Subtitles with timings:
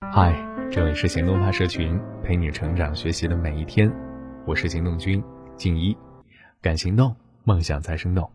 [0.00, 3.90] 嗨，这里是行动派社群，陪你成长学习的每一天。
[4.44, 5.24] 我是行动君
[5.56, 5.96] 静一，
[6.60, 8.30] 敢行动，梦想才生动。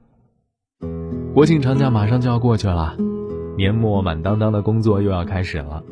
[1.36, 2.98] 国庆长假马上就要过去了，
[3.56, 5.84] 年末满当当的工作又要开始了。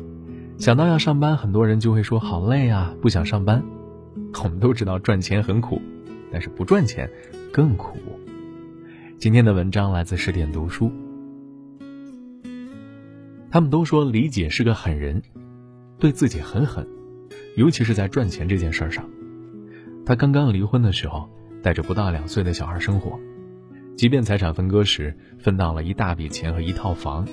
[0.58, 3.62] 想到要上班，很多人就会说好累啊，不想上班。
[4.42, 5.80] 我们都知道赚钱很苦，
[6.32, 7.08] 但是不赚钱
[7.52, 7.96] 更苦。
[9.18, 10.90] 今天的文章来自十点读书。
[13.52, 15.22] 他们都说李姐是个狠人，
[16.00, 16.88] 对自己很狠，
[17.56, 19.08] 尤其是在赚钱这件事上。
[20.04, 21.28] 他刚刚离婚的时候，
[21.62, 23.20] 带着不到两岁的小孩生活，
[23.96, 27.28] 即便财产分割时分到了一大笔钱和一套房，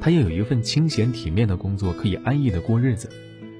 [0.00, 3.08] 他也有一份清闲体面的工作，可以安逸的过日子。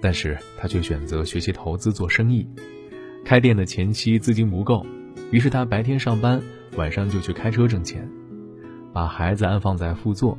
[0.03, 2.49] 但是他却选择学习投资做生意。
[3.25, 4.85] 开店的前期资金不够，
[5.31, 6.41] 于是他白天上班，
[6.77, 8.09] 晚上就去开车挣钱，
[8.93, 10.39] 把孩子安放在副座。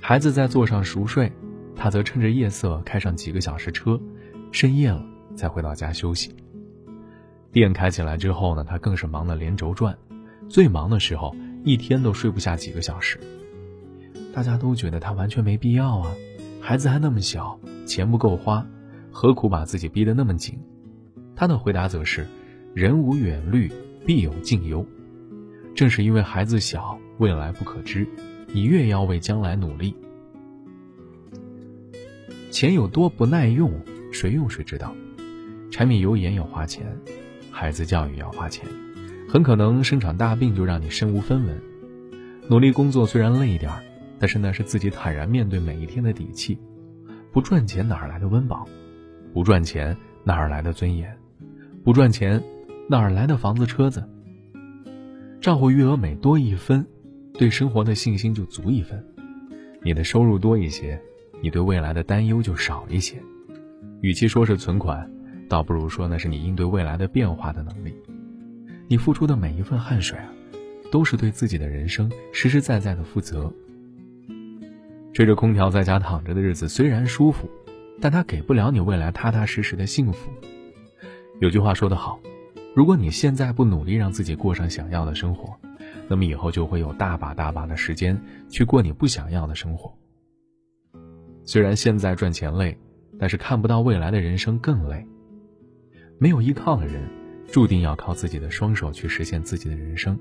[0.00, 1.32] 孩子在座上熟睡，
[1.76, 4.00] 他则趁着夜色开上几个小时车，
[4.52, 5.04] 深夜了
[5.36, 6.34] 才回到家休息。
[7.52, 9.96] 店开起来之后呢，他更是忙得连轴转，
[10.48, 13.18] 最忙的时候一天都睡不下几个小时。
[14.32, 16.14] 大家都觉得他完全没必要啊，
[16.60, 18.66] 孩子还那么小，钱不够花，
[19.12, 20.58] 何苦把自己逼得那么紧？
[21.36, 22.26] 他的回答则是：
[22.74, 23.70] 人无远虑，
[24.04, 24.84] 必有近忧。
[25.74, 28.06] 正是因为孩子小，未来不可知。
[28.48, 29.94] 你越要为将来努力，
[32.54, 33.72] 钱有多不耐用，
[34.12, 34.94] 谁用谁知道。
[35.72, 36.86] 柴米油盐要花钱，
[37.50, 38.64] 孩子教育要花钱，
[39.28, 41.60] 很可能生场大病就让你身无分文。
[42.48, 43.72] 努力工作虽然累一点
[44.20, 46.56] 但是那是自己坦然面对每一天的底气。
[47.32, 48.64] 不赚钱哪儿来的温饱？
[49.32, 51.12] 不赚钱哪儿来的尊严？
[51.82, 52.40] 不赚钱
[52.88, 54.08] 哪儿来的房子车子？
[55.40, 56.86] 账户余额每多一分。
[57.36, 59.04] 对生活的信心就足一分，
[59.82, 61.02] 你的收入多一些，
[61.44, 63.22] 你对未来的担忧就少一些。
[64.00, 65.06] 与其说是存款，
[65.46, 67.94] 倒不如说那是你应对未来的变化的能力。
[68.88, 70.32] 你付出的每一份汗水啊，
[70.90, 73.52] 都是对自己的人生实实在在的负责。
[75.12, 77.46] 吹着空调在家躺着的日子虽然舒服，
[78.00, 80.30] 但它给不了你未来踏踏实实的幸福。
[81.40, 82.18] 有句话说得好，
[82.74, 85.54] 如果你现在不努力让自己过上想要的生活。
[86.08, 88.18] 那么以后就会有大把大把的时间
[88.48, 89.94] 去过你不想要的生活。
[91.44, 92.76] 虽然现在赚钱累，
[93.18, 95.06] 但是看不到未来的人生更累。
[96.18, 97.02] 没有依靠的人，
[97.50, 100.18] 注定要靠自己的双手去实现自己的人生。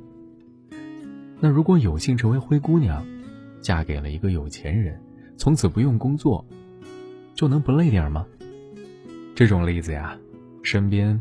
[1.39, 3.06] 那如果有幸成为灰姑娘，
[3.61, 5.00] 嫁给了一个有钱人，
[5.38, 6.45] 从此不用工作，
[7.34, 8.25] 就能不累点吗？
[9.35, 10.17] 这种例子呀，
[10.61, 11.19] 身边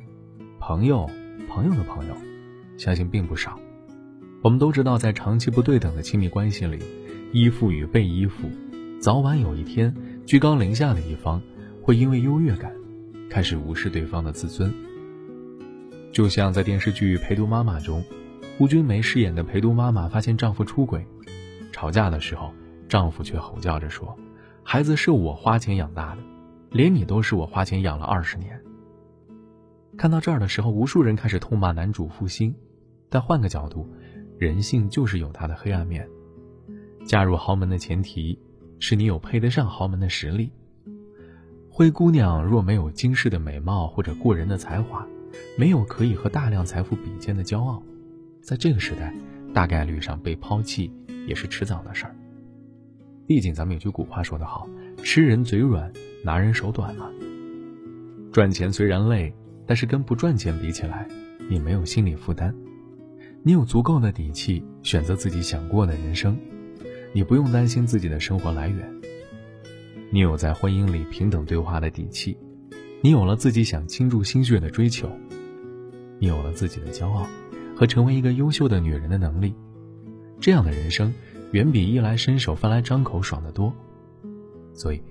[0.59, 1.09] 朋友、
[1.49, 2.15] 朋友的朋友，
[2.77, 3.59] 相信并不少。
[4.43, 6.79] 我们都知道，在长期不对等的亲密关系里，
[7.33, 8.49] 依附与被依附，
[9.03, 9.93] 早晚有一天，
[10.25, 11.43] 居高临下的一方
[11.83, 12.73] 会因为优越感，
[13.29, 14.73] 开始无视对方的自尊。
[16.13, 18.01] 就像在电视剧《陪读妈妈》中，
[18.61, 21.05] 吴君梅饰演的陪读妈妈发现丈夫出轨，
[21.73, 22.53] 吵架的时候，
[22.89, 24.17] 丈夫却吼叫着说
[24.63, 26.23] ：“孩子是我花钱养大的，
[26.71, 28.57] 连你都是我花钱养了二十年。”
[29.99, 32.55] 看到这儿的时候，无数人开始痛骂男主负心，
[33.11, 33.85] 但换个角度。
[34.39, 36.09] 人性就是有它的黑暗面。
[37.05, 38.39] 嫁入豪门的前提
[38.85, 40.51] 是你有配得上豪门的实力。
[41.71, 45.07] 灰姑娘若没有惊世的美貌或者过人的才华，
[45.57, 47.81] 没有可以和大量财富比肩的骄傲，
[48.43, 49.15] 在这个时代，
[49.55, 50.93] 大概率上被抛弃
[51.29, 52.17] 也是迟早的事儿。
[53.25, 54.69] 毕竟咱们有句古话说得好
[55.05, 55.93] ：“吃人嘴软，
[56.25, 57.09] 拿人手短嘛。”
[58.33, 59.33] 赚钱虽然累，
[59.65, 61.07] 但是跟不赚钱比起来，
[61.49, 62.53] 你没有心理负担。
[63.45, 66.37] 你有足够的底气选择自己想过的人生，
[67.13, 68.91] 你不用担心自己的生活来源。
[70.11, 72.37] 你有在婚姻里平等对话的底气，
[73.01, 75.11] 你有了自己想倾注心血的追求，
[76.19, 77.27] 你有了自己的骄傲
[77.77, 79.55] 和成为一个优秀的女人的能力。
[80.41, 81.13] 这样的人生
[81.53, 83.73] 远比衣来伸手饭来张口爽得多。
[84.75, 85.03] 所以，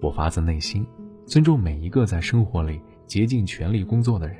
[0.00, 0.86] 我发自内心
[1.26, 4.36] 尊重每一个在生活里竭尽全力工作的人。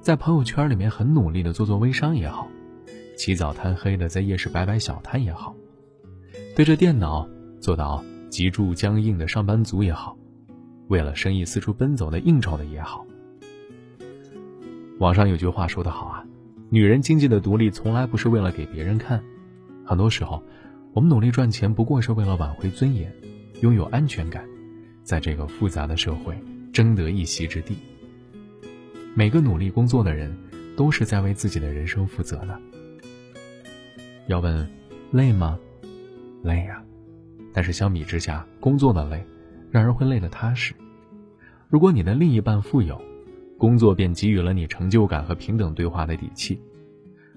[0.00, 2.48] 在朋友圈里面很努力的做做微商也好，
[3.16, 5.54] 起早贪黑的在夜市摆摆小摊也好，
[6.54, 7.26] 对着电脑
[7.60, 10.14] 做到脊柱僵硬的上班族也好，
[10.88, 13.06] 为了生意四处奔走的应酬的也好。
[14.98, 16.24] 网上有句话说得好啊，
[16.68, 19.22] 女人经济的独立从来不是为了给别人看，
[19.82, 20.42] 很多时候，
[20.92, 23.10] 我们努力赚钱不过是为了挽回尊严，
[23.62, 24.46] 拥有安全感，
[25.02, 26.38] 在这个复杂的社会
[26.70, 27.76] 争得一席之地。
[29.14, 30.36] 每个努力工作的人，
[30.76, 32.60] 都是在为自己的人生负责的。
[34.26, 34.68] 要问
[35.10, 35.58] 累吗？
[36.42, 36.82] 累呀，
[37.52, 39.24] 但是相比之下，工作的累，
[39.70, 40.74] 让人会累得踏实。
[41.68, 43.00] 如果你的另一半富有，
[43.58, 46.58] 工作便给予了你成就感和平等对话的底气；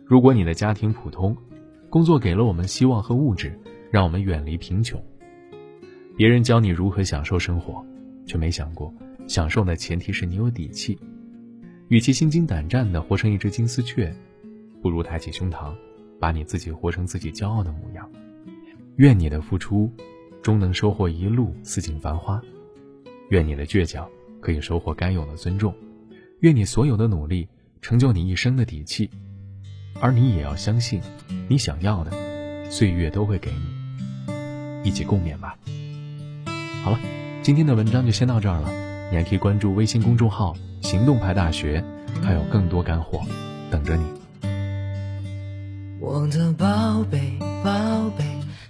[0.04, 1.38] 如果你的家庭普通，
[1.90, 3.57] 工作给了我们希望和物质，
[3.92, 5.02] 让我们远离贫穷。
[6.18, 7.86] 别人教你如何享受生活，
[8.25, 8.94] 却没想过，
[9.28, 10.98] 享受的前提是你有底气。
[11.90, 14.12] 与其心惊胆战地活成一只金丝雀，
[14.81, 15.74] 不如抬起胸膛，
[16.19, 18.10] 把你自己活成自己骄傲的模样。
[18.97, 19.92] 愿你的付出，
[20.42, 22.39] 终能收获一路似锦繁花；
[23.30, 24.07] 愿你的倔强。
[24.42, 25.74] 可以收获该有的尊重，
[26.42, 27.47] 愿你所有的努力
[27.81, 29.09] 成就你一生的底气，
[30.00, 31.01] 而你也要相信，
[31.47, 32.12] 你想要的，
[32.69, 35.57] 岁月都会给你，一起共勉吧。
[36.83, 37.00] 好了，
[37.41, 38.69] 今天的文章就先到这儿了，
[39.09, 41.83] 你还可以关注微信公众号“行动派大学”，
[42.21, 43.19] 还有更多干货
[43.71, 44.03] 等着你。
[46.00, 47.33] 我的宝贝，
[47.63, 48.24] 宝贝，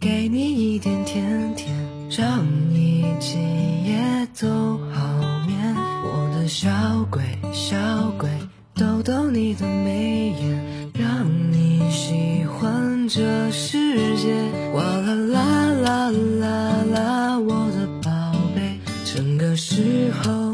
[0.05, 1.75] 给你一点甜甜，
[2.11, 3.41] 让你今
[3.83, 5.01] 夜都好
[5.47, 5.75] 眠。
[6.03, 6.47] 我的。
[6.47, 6.69] 小
[7.09, 7.75] 鬼，小
[8.15, 8.29] 鬼，
[8.75, 14.35] 逗逗你的眉眼，让你喜欢这世界。
[14.75, 18.11] 哇啦啦啦啦啦，我的宝
[18.55, 20.44] 贝，整个时候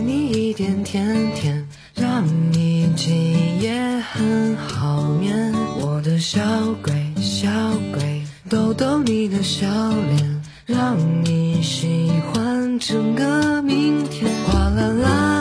[0.00, 5.52] 给你一点甜甜让你今夜很好眠。
[5.78, 6.40] 我的小
[6.82, 7.50] 鬼小
[7.92, 14.26] 鬼逗逗你的笑脸让你喜欢整个明天。
[14.46, 15.39] 哗啦啦。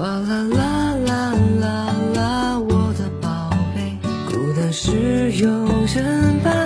[0.00, 3.98] 哇啦啦啦啦啦，我的宝贝，
[4.30, 5.46] 孤单时有
[5.94, 6.59] 人伴。